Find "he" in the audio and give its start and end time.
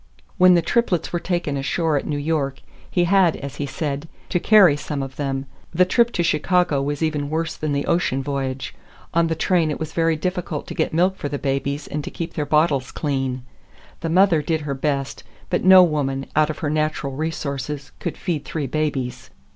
2.89-3.03, 3.57-3.67